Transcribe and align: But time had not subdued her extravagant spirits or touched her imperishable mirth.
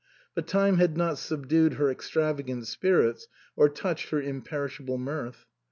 But 0.33 0.47
time 0.47 0.77
had 0.77 0.97
not 0.97 1.19
subdued 1.19 1.73
her 1.75 1.91
extravagant 1.91 2.65
spirits 2.65 3.27
or 3.55 3.69
touched 3.69 4.09
her 4.09 4.19
imperishable 4.19 4.97
mirth. 4.97 5.45